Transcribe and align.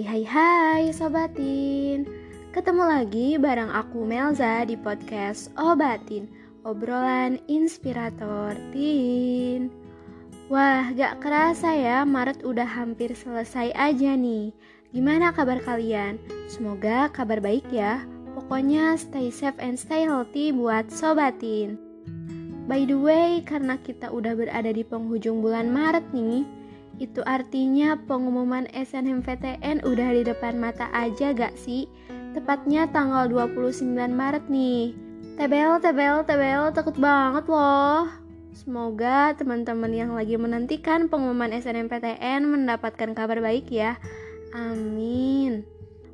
Hai 0.00 0.24
hai 0.24 0.24
hai 0.32 0.84
sobatin. 0.96 2.08
Ketemu 2.56 2.88
lagi 2.88 3.36
bareng 3.36 3.68
aku 3.68 4.08
Melza 4.08 4.64
di 4.64 4.72
podcast 4.72 5.52
Obatin 5.60 6.24
Obrolan 6.64 7.36
Inspirator 7.52 8.56
Teen 8.72 9.68
Wah 10.48 10.88
gak 10.96 11.20
kerasa 11.20 11.76
ya 11.76 12.08
Maret 12.08 12.40
udah 12.48 12.64
hampir 12.64 13.12
selesai 13.12 13.76
aja 13.76 14.16
nih. 14.16 14.56
Gimana 14.96 15.36
kabar 15.36 15.60
kalian? 15.60 16.16
Semoga 16.48 17.12
kabar 17.12 17.44
baik 17.44 17.68
ya. 17.68 18.00
Pokoknya 18.32 18.96
stay 18.96 19.28
safe 19.28 19.60
and 19.60 19.76
stay 19.76 20.08
healthy 20.08 20.48
buat 20.48 20.88
sobatin. 20.88 21.76
By 22.64 22.88
the 22.88 22.96
way, 22.96 23.44
karena 23.44 23.76
kita 23.76 24.08
udah 24.08 24.32
berada 24.32 24.72
di 24.72 24.80
penghujung 24.80 25.44
bulan 25.44 25.68
Maret 25.68 26.08
nih, 26.16 26.48
itu 27.00 27.24
artinya 27.24 27.96
pengumuman 28.04 28.68
SNMPTN 28.76 29.88
udah 29.88 30.08
di 30.12 30.22
depan 30.28 30.60
mata 30.60 30.92
aja 30.92 31.32
gak 31.32 31.56
sih? 31.56 31.88
Tepatnya 32.36 32.86
tanggal 32.92 33.26
29 33.26 33.82
Maret 34.12 34.46
nih. 34.52 34.92
TBL, 35.40 35.80
TBL, 35.80 36.28
TBL, 36.28 36.64
takut 36.76 36.94
banget 37.00 37.48
loh. 37.48 38.04
Semoga 38.52 39.32
teman-teman 39.32 39.88
yang 39.88 40.12
lagi 40.12 40.36
menantikan 40.36 41.08
pengumuman 41.08 41.48
SNMPTN 41.56 42.44
mendapatkan 42.44 43.16
kabar 43.16 43.40
baik 43.40 43.72
ya. 43.72 43.96
Amin. 44.52 45.64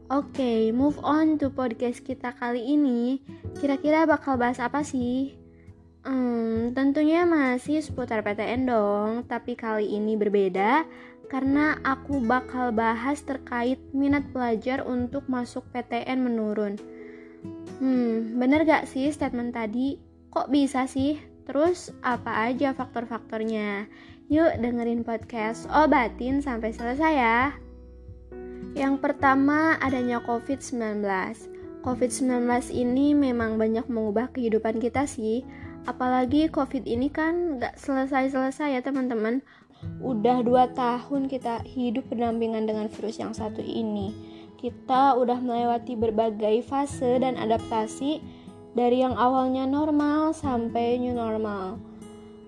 Oke, 0.07 0.39
okay, 0.39 0.61
move 0.71 1.03
on 1.03 1.35
to 1.43 1.51
podcast 1.51 2.07
kita 2.07 2.31
kali 2.39 2.63
ini. 2.63 3.19
Kira-kira 3.59 4.07
bakal 4.07 4.39
bahas 4.39 4.63
apa 4.63 4.87
sih? 4.87 5.46
Hmm, 6.07 6.71
tentunya 6.71 7.27
masih 7.27 7.83
seputar 7.83 8.23
PTN 8.23 8.71
dong, 8.71 9.11
tapi 9.27 9.59
kali 9.59 9.91
ini 9.91 10.15
berbeda 10.15 10.87
karena 11.27 11.83
aku 11.83 12.23
bakal 12.23 12.71
bahas 12.71 13.19
terkait 13.27 13.83
minat 13.91 14.23
pelajar 14.31 14.87
untuk 14.87 15.27
masuk 15.27 15.67
PTN 15.75 16.23
menurun. 16.23 16.79
Hmm, 17.83 18.39
bener 18.39 18.63
gak 18.63 18.87
sih 18.87 19.11
statement 19.11 19.51
tadi? 19.51 19.99
Kok 20.31 20.47
bisa 20.47 20.87
sih? 20.87 21.19
Terus 21.43 21.91
apa 22.07 22.55
aja 22.55 22.71
faktor-faktornya? 22.71 23.91
Yuk 24.31 24.63
dengerin 24.63 25.03
podcast 25.03 25.67
Obatin 25.75 26.39
sampai 26.39 26.71
selesai 26.71 27.15
ya. 27.19 27.41
Yang 28.79 29.03
pertama 29.03 29.75
adanya 29.83 30.23
COVID-19. 30.23 31.03
COVID-19 31.87 32.51
ini 32.75 33.15
memang 33.15 33.63
banyak 33.63 33.87
mengubah 33.87 34.35
kehidupan 34.35 34.83
kita 34.83 35.07
sih, 35.07 35.47
apalagi 35.87 36.51
covid 36.51 36.83
ini 36.83 37.07
kan 37.07 37.63
gak 37.63 37.79
selesai-selesai 37.79 38.75
ya 38.75 38.83
teman-teman. 38.83 39.39
Udah 40.03 40.43
dua 40.43 40.67
tahun 40.75 41.31
kita 41.31 41.63
hidup 41.63 42.11
berdampingan 42.11 42.67
dengan 42.67 42.91
virus 42.91 43.23
yang 43.23 43.31
satu 43.31 43.63
ini. 43.63 44.11
Kita 44.59 45.15
udah 45.15 45.39
melewati 45.39 45.95
berbagai 45.95 46.67
fase 46.67 47.23
dan 47.23 47.39
adaptasi 47.39 48.19
dari 48.75 49.07
yang 49.07 49.15
awalnya 49.15 49.63
normal 49.63 50.35
sampai 50.35 50.99
new 50.99 51.15
normal. 51.15 51.79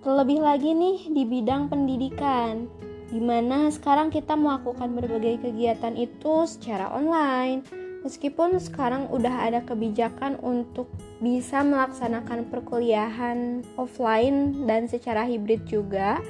Terlebih 0.03 0.43
lagi 0.43 0.75
nih 0.75 1.15
di 1.15 1.23
bidang 1.23 1.71
pendidikan 1.71 2.67
di 3.15 3.23
mana 3.23 3.71
sekarang 3.71 4.11
kita 4.11 4.35
melakukan 4.35 4.99
berbagai 4.99 5.47
kegiatan 5.47 5.95
itu 5.95 6.43
secara 6.51 6.91
online 6.91 7.88
Meskipun 8.07 8.63
sekarang 8.63 9.11
udah 9.11 9.51
ada 9.51 9.61
kebijakan 9.67 10.39
untuk 10.39 10.87
bisa 11.19 11.67
melaksanakan 11.67 12.47
perkuliahan 12.47 13.67
offline 13.75 14.65
dan 14.71 14.87
secara 14.87 15.27
hibrid 15.27 15.67
juga, 15.67 16.23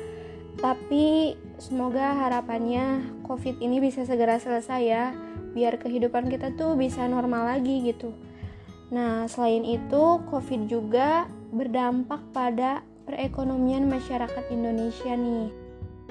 tapi 0.58 1.36
semoga 1.60 2.16
harapannya 2.16 3.04
COVID 3.28 3.60
ini 3.60 3.84
bisa 3.84 4.08
segera 4.08 4.40
selesai 4.40 4.80
ya, 4.80 5.12
biar 5.52 5.76
kehidupan 5.76 6.32
kita 6.32 6.56
tuh 6.56 6.72
bisa 6.74 7.04
normal 7.04 7.52
lagi 7.52 7.84
gitu. 7.84 8.16
Nah, 8.88 9.28
selain 9.28 9.68
itu, 9.68 10.24
COVID 10.32 10.72
juga 10.72 11.28
berdampak 11.52 12.24
pada 12.32 12.80
perekonomian 13.04 13.84
masyarakat 13.84 14.48
Indonesia 14.48 15.12
nih. 15.12 15.67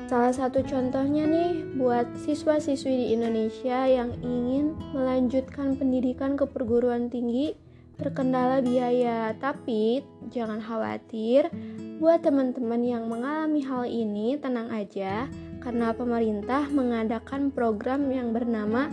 Salah 0.07 0.31
satu 0.31 0.63
contohnya 0.63 1.28
nih 1.28 1.75
buat 1.75 2.07
siswa-siswi 2.23 2.95
di 2.95 3.07
Indonesia 3.12 3.84
yang 3.84 4.16
ingin 4.23 4.72
melanjutkan 4.95 5.75
pendidikan 5.75 6.40
ke 6.40 6.47
perguruan 6.47 7.12
tinggi 7.12 7.59
terkendala 8.00 8.63
biaya. 8.63 9.35
Tapi 9.35 10.00
jangan 10.31 10.63
khawatir, 10.63 11.51
buat 12.00 12.23
teman-teman 12.23 12.88
yang 12.88 13.12
mengalami 13.12 13.59
hal 13.68 13.84
ini 13.84 14.40
tenang 14.40 14.72
aja 14.72 15.28
karena 15.59 15.91
pemerintah 15.91 16.72
mengadakan 16.72 17.51
program 17.51 18.07
yang 18.07 18.31
bernama 18.31 18.88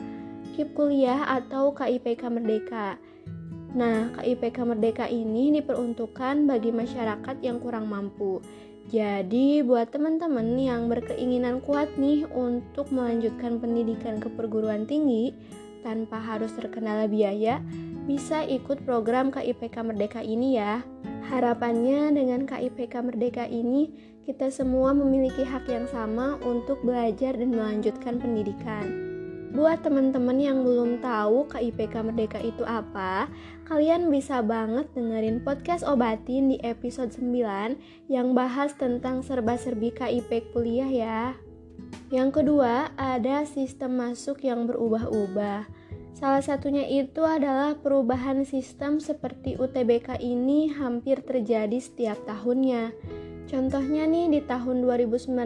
KIP 0.58 0.74
Kuliah 0.74 1.30
atau 1.30 1.70
KIPK 1.78 2.26
Merdeka. 2.26 2.98
Nah, 3.78 4.10
KIPK 4.18 4.66
Merdeka 4.66 5.06
ini 5.06 5.62
diperuntukkan 5.62 6.42
bagi 6.42 6.74
masyarakat 6.74 7.38
yang 7.38 7.62
kurang 7.62 7.86
mampu. 7.86 8.42
Jadi, 8.92 9.64
buat 9.64 9.88
teman-teman 9.88 10.60
yang 10.60 10.92
berkeinginan 10.92 11.64
kuat 11.64 11.96
nih 11.96 12.28
untuk 12.28 12.92
melanjutkan 12.92 13.56
pendidikan 13.56 14.20
ke 14.20 14.28
perguruan 14.28 14.84
tinggi 14.84 15.32
tanpa 15.80 16.20
harus 16.20 16.52
terkendala 16.52 17.08
biaya, 17.08 17.60
bisa 18.04 18.44
ikut 18.44 18.84
program 18.84 19.32
KIPK 19.32 19.76
Merdeka 19.84 20.20
ini 20.20 20.60
ya. 20.60 20.84
Harapannya 21.32 22.12
dengan 22.12 22.44
KIPK 22.44 22.94
Merdeka 23.00 23.44
ini, 23.48 23.88
kita 24.28 24.52
semua 24.52 24.92
memiliki 24.92 25.44
hak 25.44 25.68
yang 25.68 25.88
sama 25.88 26.40
untuk 26.44 26.80
belajar 26.84 27.36
dan 27.36 27.52
melanjutkan 27.52 28.20
pendidikan. 28.20 29.13
Buat 29.54 29.86
teman-teman 29.86 30.34
yang 30.42 30.66
belum 30.66 30.98
tahu 30.98 31.46
KIPK 31.46 32.02
Merdeka 32.02 32.42
itu 32.42 32.66
apa, 32.66 33.30
kalian 33.70 34.10
bisa 34.10 34.42
banget 34.42 34.90
dengerin 34.98 35.46
podcast 35.46 35.86
Obatin 35.86 36.50
di 36.50 36.58
episode 36.58 37.14
9 37.14 38.10
yang 38.10 38.34
bahas 38.34 38.74
tentang 38.74 39.22
serba-serbi 39.22 39.94
KIP 39.94 40.50
kuliah 40.50 40.90
ya. 40.90 41.38
Yang 42.10 42.42
kedua, 42.42 42.90
ada 42.98 43.46
sistem 43.46 44.02
masuk 44.02 44.42
yang 44.42 44.66
berubah-ubah. 44.66 45.70
Salah 46.18 46.42
satunya 46.42 46.90
itu 46.90 47.22
adalah 47.22 47.78
perubahan 47.78 48.42
sistem 48.42 48.98
seperti 48.98 49.54
UTBK 49.54 50.18
ini 50.18 50.66
hampir 50.74 51.22
terjadi 51.22 51.78
setiap 51.78 52.18
tahunnya. 52.26 52.90
Contohnya 53.44 54.08
nih 54.08 54.32
di 54.32 54.40
tahun 54.40 54.80
2019 54.80 55.36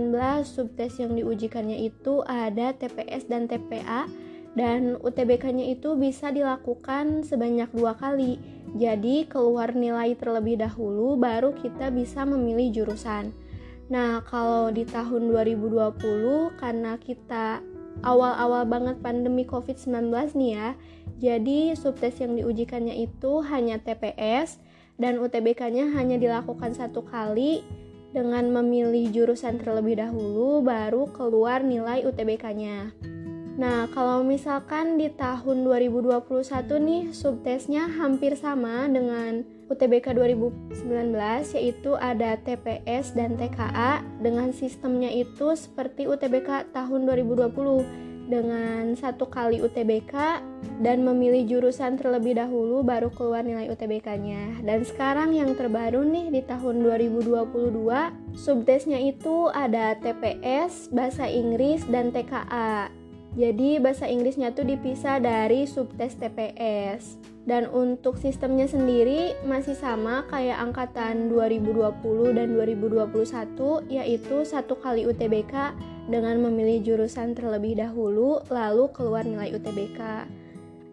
subtes 0.47 1.03
yang 1.03 1.19
diujikannya 1.19 1.83
itu 1.83 2.23
ada 2.23 2.71
TPS 2.71 3.27
dan 3.27 3.51
TPA 3.51 4.07
dan 4.55 4.97
UTBK-nya 5.03 5.75
itu 5.75 5.99
bisa 5.99 6.31
dilakukan 6.31 7.27
sebanyak 7.27 7.69
dua 7.75 7.99
kali. 7.99 8.39
Jadi 8.79 9.27
keluar 9.27 9.75
nilai 9.75 10.15
terlebih 10.15 10.63
dahulu 10.63 11.19
baru 11.19 11.55
kita 11.59 11.91
bisa 11.91 12.23
memilih 12.23 12.83
jurusan. 12.83 13.35
Nah, 13.89 14.21
kalau 14.23 14.69
di 14.69 14.85
tahun 14.85 15.33
2020 15.33 16.55
karena 16.61 17.01
kita 17.01 17.65
awal-awal 18.05 18.69
banget 18.69 19.01
pandemi 19.03 19.43
COVID-19 19.43 20.39
nih 20.39 20.51
ya. 20.55 20.69
Jadi 21.19 21.75
subtes 21.75 22.23
yang 22.23 22.39
diujikannya 22.39 22.95
itu 22.95 23.43
hanya 23.43 23.83
TPS 23.83 24.63
dan 25.01 25.19
UTBK-nya 25.19 25.91
hanya 25.99 26.15
dilakukan 26.15 26.79
satu 26.79 27.03
kali 27.03 27.63
dengan 28.13 28.49
memilih 28.49 29.13
jurusan 29.13 29.61
terlebih 29.61 30.01
dahulu 30.01 30.65
baru 30.65 31.09
keluar 31.13 31.61
nilai 31.61 32.05
UTBK-nya. 32.09 32.93
Nah, 33.59 33.91
kalau 33.91 34.23
misalkan 34.23 35.03
di 35.03 35.11
tahun 35.11 35.67
2021 35.67 36.23
nih 36.79 37.11
subtesnya 37.11 37.91
hampir 37.91 38.39
sama 38.39 38.87
dengan 38.87 39.43
UTBK 39.67 40.15
2019 40.15 40.79
yaitu 41.59 41.99
ada 41.99 42.39
TPS 42.39 43.19
dan 43.19 43.35
TKA 43.35 44.01
dengan 44.23 44.55
sistemnya 44.55 45.11
itu 45.11 45.59
seperti 45.59 46.07
UTBK 46.07 46.71
tahun 46.71 47.11
2020 47.11 48.08
dengan 48.29 48.93
satu 48.95 49.27
kali 49.27 49.65
UTBK 49.65 50.45
dan 50.85 51.03
memilih 51.03 51.49
jurusan 51.49 51.97
terlebih 51.97 52.37
dahulu 52.37 52.85
baru 52.85 53.09
keluar 53.09 53.41
nilai 53.43 53.73
UTBK-nya. 53.73 54.63
Dan 54.63 54.85
sekarang 54.85 55.33
yang 55.33 55.57
terbaru 55.57 56.05
nih 56.05 56.29
di 56.29 56.41
tahun 56.45 56.85
2022, 56.85 58.37
subtesnya 58.37 59.01
itu 59.01 59.49
ada 59.51 59.97
TPS, 59.99 60.93
Bahasa 60.93 61.25
Inggris, 61.27 61.83
dan 61.89 62.13
TKA. 62.13 62.93
Jadi 63.39 63.77
bahasa 63.79 64.09
Inggrisnya 64.09 64.57
tuh 64.57 64.65
dipisah 64.65 65.21
dari 65.21 65.69
subtes 65.69 66.17
TPS. 66.17 67.21
Dan 67.49 67.65
untuk 67.73 68.21
sistemnya 68.21 68.69
sendiri 68.69 69.33
masih 69.45 69.73
sama 69.73 70.25
kayak 70.29 70.61
angkatan 70.69 71.33
2020 71.33 72.37
dan 72.37 72.53
2021 72.53 73.89
yaitu 73.89 74.45
satu 74.45 74.77
kali 74.77 75.09
UTBK 75.09 75.73
dengan 76.09 76.41
memilih 76.41 76.83
jurusan 76.83 77.37
terlebih 77.37 77.77
dahulu, 77.77 78.41
lalu 78.49 78.89
keluar 78.97 79.23
nilai 79.23 79.53
UTBK. 79.55 80.01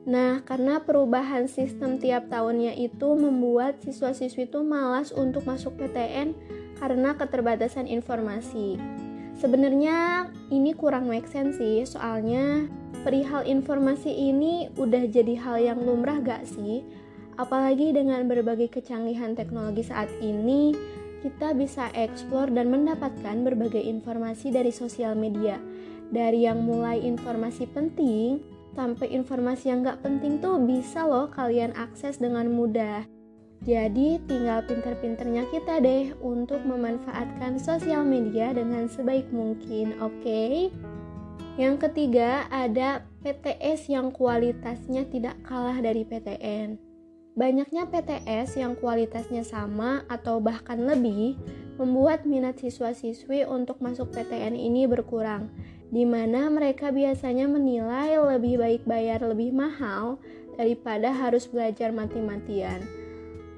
Nah, 0.05 0.45
karena 0.45 0.83
perubahan 0.85 1.49
sistem 1.49 1.97
tiap 1.97 2.29
tahunnya 2.29 2.77
itu 2.77 3.17
membuat 3.17 3.81
siswa-siswi 3.81 4.45
itu 4.45 4.61
malas 4.61 5.09
untuk 5.09 5.49
masuk 5.49 5.73
PTN 5.81 6.37
karena 6.77 7.17
keterbatasan 7.17 7.89
informasi. 7.89 8.77
Sebenarnya 9.35 10.29
ini 10.53 10.77
kurang 10.77 11.09
make 11.09 11.25
sense 11.25 11.57
sih, 11.57 11.83
soalnya 11.83 12.69
perihal 13.01 13.43
informasi 13.43 14.13
ini 14.13 14.69
udah 14.77 15.09
jadi 15.09 15.35
hal 15.41 15.57
yang 15.59 15.79
lumrah 15.81 16.21
gak 16.21 16.45
sih? 16.45 16.85
Apalagi 17.35 17.91
dengan 17.91 18.23
berbagai 18.31 18.71
kecanggihan 18.71 19.35
teknologi 19.35 19.83
saat 19.83 20.07
ini, 20.23 20.71
kita 21.25 21.57
bisa 21.57 21.89
eksplor 21.97 22.53
dan 22.53 22.69
mendapatkan 22.69 23.41
berbagai 23.41 23.81
informasi 23.81 24.53
dari 24.53 24.69
sosial 24.69 25.17
media. 25.17 25.57
Dari 26.13 26.45
yang 26.45 26.61
mulai 26.61 27.01
informasi 27.01 27.65
penting 27.73 28.37
sampai 28.77 29.09
informasi 29.09 29.73
yang 29.73 29.81
gak 29.81 30.05
penting 30.05 30.37
tuh 30.37 30.61
bisa 30.61 31.01
loh 31.09 31.33
kalian 31.33 31.73
akses 31.73 32.21
dengan 32.21 32.53
mudah. 32.53 33.09
Jadi 33.65 34.21
tinggal 34.29 34.61
pinter-pinternya 34.69 35.49
kita 35.49 35.81
deh 35.81 36.13
untuk 36.21 36.61
memanfaatkan 36.61 37.57
sosial 37.57 38.05
media 38.05 38.53
dengan 38.53 38.85
sebaik 38.85 39.25
mungkin, 39.33 39.97
oke? 39.97 40.21
Okay? 40.21 40.69
Yang 41.57 41.89
ketiga 41.89 42.45
ada 42.53 43.01
PTS 43.25 43.89
yang 43.89 44.13
kualitasnya 44.13 45.09
tidak 45.09 45.41
kalah 45.41 45.81
dari 45.81 46.05
PTN. 46.05 46.84
Banyaknya 47.35 47.91
PTS 47.91 48.55
yang 48.55 48.79
kualitasnya 48.79 49.43
sama 49.43 50.07
atau 50.07 50.39
bahkan 50.39 50.79
lebih 50.79 51.35
membuat 51.75 52.23
minat 52.23 52.55
siswa-siswi 52.63 53.43
untuk 53.43 53.83
masuk 53.83 54.07
PTN 54.15 54.55
ini 54.55 54.87
berkurang, 54.87 55.51
di 55.91 56.07
mana 56.07 56.47
mereka 56.47 56.95
biasanya 56.95 57.51
menilai 57.51 58.15
lebih 58.15 58.63
baik 58.63 58.87
bayar 58.87 59.19
lebih 59.19 59.51
mahal 59.51 60.15
daripada 60.55 61.11
harus 61.11 61.43
belajar 61.51 61.91
mati-matian. 61.91 62.79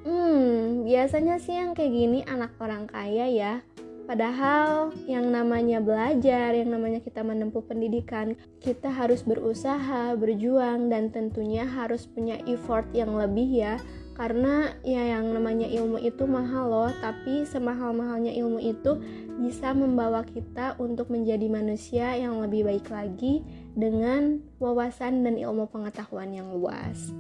Hmm, 0.02 0.82
biasanya 0.82 1.38
sih 1.38 1.54
yang 1.54 1.78
kayak 1.78 1.94
gini 1.94 2.20
anak 2.26 2.58
orang 2.58 2.90
kaya 2.90 3.30
ya. 3.30 3.62
Padahal 4.07 4.95
yang 5.04 5.36
namanya 5.36 5.83
belajar, 5.83 6.56
yang 6.56 6.71
namanya 6.71 7.04
kita 7.04 7.27
menempuh 7.27 7.59
pendidikan, 7.68 8.39
kita 8.63 8.88
harus 8.88 9.19
berusaha, 9.27 10.15
berjuang, 10.15 10.88
dan 10.88 11.12
tentunya 11.12 11.68
harus 11.68 12.07
punya 12.07 12.39
effort 12.48 12.88
yang 12.95 13.12
lebih 13.19 13.51
ya. 13.51 13.75
Karena 14.15 14.71
ya 14.81 15.19
yang 15.19 15.36
namanya 15.36 15.68
ilmu 15.68 16.00
itu 16.00 16.24
mahal 16.24 16.71
loh, 16.71 16.92
tapi 17.04 17.44
semahal-mahalnya 17.44 18.31
ilmu 18.31 18.63
itu 18.63 18.98
bisa 19.44 19.75
membawa 19.75 20.24
kita 20.24 20.80
untuk 20.80 21.12
menjadi 21.12 21.45
manusia 21.51 22.15
yang 22.15 22.39
lebih 22.39 22.63
baik 22.63 22.88
lagi 22.88 23.44
dengan 23.75 24.39
wawasan 24.57 25.21
dan 25.27 25.36
ilmu 25.36 25.68
pengetahuan 25.68 26.31
yang 26.31 26.48
luas. 26.50 27.12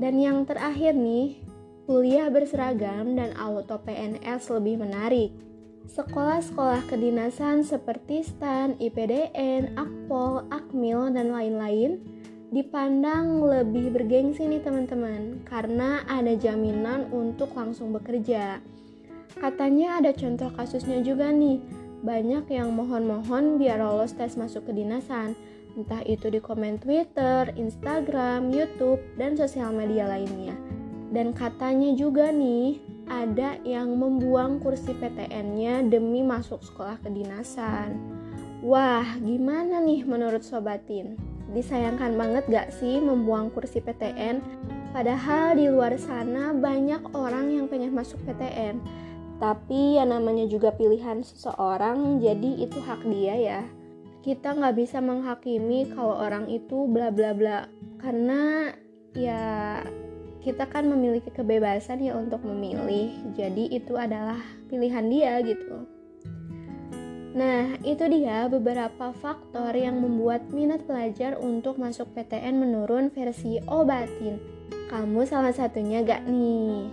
Dan 0.00 0.18
yang 0.18 0.42
terakhir 0.48 0.96
nih, 0.96 1.38
kuliah 1.84 2.32
berseragam 2.32 3.12
dan 3.12 3.36
auto 3.36 3.76
PNS 3.84 4.50
lebih 4.56 4.80
menarik. 4.80 5.53
Sekolah-sekolah 5.84 6.88
kedinasan 6.88 7.60
seperti 7.60 8.24
STAN, 8.24 8.80
IPDN, 8.80 9.76
Akpol, 9.76 10.48
Akmil, 10.48 11.12
dan 11.12 11.28
lain-lain 11.28 12.00
dipandang 12.48 13.44
lebih 13.44 13.92
bergengsi 13.92 14.48
nih 14.48 14.64
teman-teman 14.64 15.44
karena 15.44 16.06
ada 16.08 16.32
jaminan 16.38 17.10
untuk 17.12 17.52
langsung 17.52 17.92
bekerja. 17.92 18.64
Katanya 19.36 20.00
ada 20.00 20.16
contoh 20.16 20.48
kasusnya 20.56 21.04
juga 21.04 21.28
nih, 21.28 21.60
banyak 22.00 22.48
yang 22.48 22.72
mohon-mohon 22.72 23.60
biar 23.60 23.82
lolos 23.82 24.16
tes 24.16 24.38
masuk 24.40 24.70
kedinasan, 24.70 25.36
entah 25.74 26.00
itu 26.06 26.30
di 26.30 26.38
komen 26.38 26.78
Twitter, 26.78 27.50
Instagram, 27.58 28.54
YouTube, 28.54 29.02
dan 29.18 29.34
sosial 29.34 29.74
media 29.74 30.06
lainnya. 30.06 30.54
Dan 31.10 31.34
katanya 31.34 31.90
juga 31.98 32.30
nih, 32.30 32.78
ada 33.08 33.60
yang 33.62 33.96
membuang 33.96 34.60
kursi 34.60 34.96
PTN-nya 34.96 35.84
demi 35.88 36.24
masuk 36.24 36.64
sekolah 36.64 37.00
kedinasan. 37.04 37.96
Wah, 38.64 39.04
gimana 39.20 39.80
nih 39.84 40.08
menurut 40.08 40.40
Sobatin? 40.40 41.20
Disayangkan 41.52 42.16
banget 42.16 42.48
gak 42.48 42.72
sih 42.72 42.96
membuang 42.96 43.52
kursi 43.52 43.84
PTN? 43.84 44.40
Padahal 44.94 45.58
di 45.58 45.68
luar 45.68 45.98
sana 46.00 46.54
banyak 46.54 47.12
orang 47.12 47.52
yang 47.52 47.66
pengen 47.68 47.92
masuk 47.92 48.16
PTN. 48.24 48.80
Tapi 49.42 49.98
ya 49.98 50.06
namanya 50.06 50.46
juga 50.46 50.70
pilihan 50.70 51.20
seseorang, 51.20 52.22
jadi 52.22 52.64
itu 52.64 52.78
hak 52.78 53.02
dia 53.10 53.34
ya. 53.34 53.60
Kita 54.24 54.56
nggak 54.56 54.78
bisa 54.78 55.04
menghakimi 55.04 55.92
kalau 55.92 56.16
orang 56.16 56.48
itu 56.48 56.88
bla 56.88 57.12
bla 57.12 57.36
bla. 57.36 57.68
Karena 58.00 58.72
ya 59.12 59.82
kita 60.44 60.68
kan 60.68 60.84
memiliki 60.84 61.32
kebebasan 61.32 62.04
ya 62.04 62.12
untuk 62.14 62.44
memilih. 62.44 63.16
Jadi 63.32 63.72
itu 63.72 63.96
adalah 63.96 64.36
pilihan 64.68 65.08
dia 65.08 65.40
gitu. 65.40 65.88
Nah, 67.34 67.74
itu 67.82 68.04
dia 68.06 68.46
beberapa 68.46 69.10
faktor 69.18 69.74
yang 69.74 69.98
membuat 69.98 70.46
minat 70.54 70.86
pelajar 70.86 71.34
untuk 71.40 71.82
masuk 71.82 72.12
PTN 72.14 72.62
menurun 72.62 73.10
versi 73.10 73.58
obatin. 73.66 74.38
Kamu 74.86 75.26
salah 75.26 75.50
satunya 75.50 76.06
gak 76.06 76.30
nih? 76.30 76.86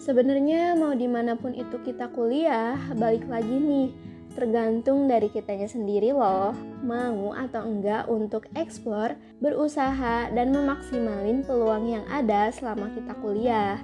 Sebenarnya 0.00 0.80
mau 0.80 0.96
di 0.96 1.04
mana 1.04 1.36
pun 1.36 1.52
itu 1.52 1.76
kita 1.84 2.08
kuliah, 2.16 2.80
balik 2.96 3.28
lagi 3.28 3.52
nih, 3.52 3.92
tergantung 4.32 5.10
dari 5.10 5.28
kitanya 5.28 5.66
sendiri 5.66 6.14
loh, 6.14 6.54
mau 6.82 7.34
atau 7.34 7.66
enggak 7.66 8.06
untuk 8.06 8.46
eksplor, 8.54 9.18
berusaha, 9.42 10.30
dan 10.30 10.54
memaksimalin 10.54 11.42
peluang 11.44 11.90
yang 11.90 12.04
ada 12.08 12.48
selama 12.54 12.88
kita 12.94 13.12
kuliah. 13.18 13.76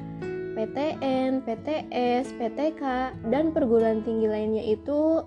PTN, 0.56 1.44
PTS, 1.44 2.32
PTK, 2.40 2.82
dan 3.28 3.52
perguruan 3.52 4.00
tinggi 4.00 4.24
lainnya 4.24 4.64
itu 4.64 5.20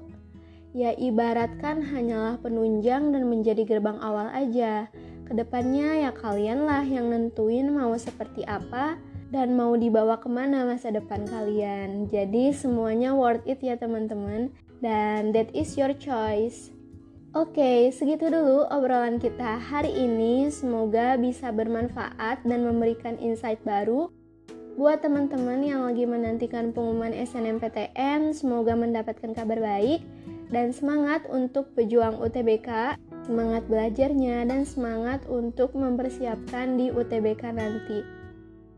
ya 0.73 0.93
ibaratkan 0.97 1.85
hanyalah 1.85 2.41
penunjang 2.41 3.13
dan 3.13 3.29
menjadi 3.29 3.61
gerbang 3.65 4.01
awal 4.01 4.29
aja. 4.33 4.89
Ke 5.29 5.37
depannya 5.37 6.09
ya 6.09 6.11
kalianlah 6.17 6.81
yang 6.81 7.13
nentuin 7.13 7.69
mau 7.69 7.93
seperti 7.93 8.41
apa 8.49 8.97
dan 9.29 9.53
mau 9.53 9.77
dibawa 9.77 10.17
ke 10.17 10.25
mana 10.25 10.65
masa 10.65 10.89
depan 10.89 11.29
kalian. 11.29 12.09
Jadi 12.09 12.49
semuanya 12.49 13.13
worth 13.13 13.45
it 13.45 13.61
ya 13.61 13.77
teman-teman 13.77 14.49
dan 14.79 15.31
that 15.35 15.51
is 15.55 15.75
your 15.79 15.95
choice. 15.95 16.71
Oke, 17.37 17.61
okay, 17.61 17.79
segitu 17.93 18.33
dulu 18.33 18.65
obrolan 18.73 19.21
kita 19.21 19.61
hari 19.61 19.93
ini. 19.93 20.49
Semoga 20.49 21.13
bisa 21.13 21.53
bermanfaat 21.53 22.41
dan 22.41 22.65
memberikan 22.65 23.21
insight 23.21 23.61
baru 23.61 24.09
buat 24.79 25.03
teman-teman 25.03 25.61
yang 25.61 25.85
lagi 25.85 26.09
menantikan 26.09 26.73
pengumuman 26.73 27.13
SNMPTN. 27.13 28.33
Semoga 28.33 28.73
mendapatkan 28.73 29.35
kabar 29.37 29.61
baik 29.61 30.01
dan 30.49 30.73
semangat 30.73 31.27
untuk 31.29 31.69
pejuang 31.77 32.17
UTBK, 32.17 32.97
semangat 33.29 33.67
belajarnya 33.69 34.49
dan 34.49 34.65
semangat 34.65 35.21
untuk 35.29 35.77
mempersiapkan 35.77 36.81
di 36.81 36.89
UTBK 36.89 37.53
nanti. 37.53 38.18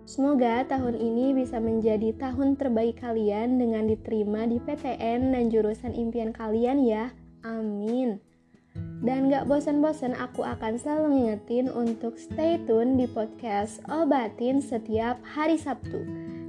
Semoga 0.04 0.66
tahun 0.68 0.98
ini 0.98 1.38
bisa 1.38 1.62
menjadi 1.62 2.12
tahun 2.18 2.58
terbaik 2.58 3.00
kalian 3.00 3.62
dengan 3.62 3.88
diterima 3.88 4.50
di 4.50 4.58
PTN 4.60 5.32
dan 5.32 5.48
jurusan 5.48 5.94
impian 5.94 6.34
kalian 6.34 6.84
ya. 6.84 7.14
Amin. 7.46 8.20
Dan 9.02 9.34
gak 9.34 9.50
bosan-bosan 9.50 10.14
aku 10.14 10.46
akan 10.46 10.78
selalu 10.78 11.06
ngingetin 11.18 11.68
untuk 11.74 12.16
stay 12.22 12.62
tune 12.70 12.96
di 12.96 13.10
podcast 13.10 13.82
Obatin 13.90 14.62
setiap 14.62 15.18
hari 15.26 15.58
Sabtu. 15.58 16.06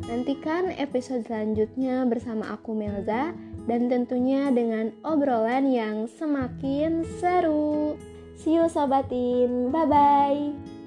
Nantikan 0.06 0.68
episode 0.76 1.24
selanjutnya 1.24 2.04
bersama 2.04 2.52
aku 2.52 2.76
Melza 2.76 3.32
dan 3.64 3.86
tentunya 3.86 4.50
dengan 4.50 4.92
obrolan 5.06 5.70
yang 5.70 6.10
semakin 6.10 7.06
seru. 7.22 7.96
See 8.36 8.58
you 8.58 8.66
Sobatin, 8.66 9.70
bye-bye. 9.70 10.81